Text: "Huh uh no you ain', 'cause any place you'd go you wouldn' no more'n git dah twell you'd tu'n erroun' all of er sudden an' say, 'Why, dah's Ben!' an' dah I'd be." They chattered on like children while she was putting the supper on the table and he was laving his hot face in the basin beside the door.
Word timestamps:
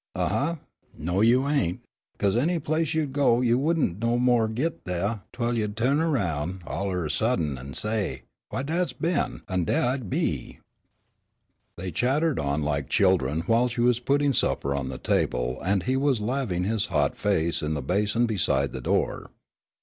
"Huh 0.17 0.23
uh 0.23 0.55
no 0.97 1.21
you 1.21 1.47
ain', 1.47 1.79
'cause 2.17 2.35
any 2.35 2.57
place 2.57 2.95
you'd 2.95 3.13
go 3.13 3.39
you 3.41 3.59
wouldn' 3.59 3.99
no 3.99 4.17
more'n 4.17 4.55
git 4.55 4.83
dah 4.85 5.19
twell 5.31 5.55
you'd 5.55 5.77
tu'n 5.77 5.99
erroun' 5.99 6.63
all 6.65 6.87
of 6.87 6.95
er 6.95 7.07
sudden 7.07 7.55
an' 7.55 7.75
say, 7.75 8.23
'Why, 8.49 8.63
dah's 8.63 8.93
Ben!' 8.93 9.43
an' 9.47 9.65
dah 9.65 9.89
I'd 9.91 10.09
be." 10.09 10.57
They 11.77 11.91
chattered 11.91 12.39
on 12.39 12.63
like 12.63 12.89
children 12.89 13.41
while 13.41 13.67
she 13.67 13.81
was 13.81 13.99
putting 13.99 14.31
the 14.31 14.35
supper 14.35 14.73
on 14.73 14.89
the 14.89 14.97
table 14.97 15.61
and 15.63 15.83
he 15.83 15.95
was 15.95 16.19
laving 16.19 16.63
his 16.63 16.87
hot 16.87 17.15
face 17.15 17.61
in 17.61 17.75
the 17.75 17.83
basin 17.83 18.25
beside 18.25 18.71
the 18.71 18.81
door. 18.81 19.29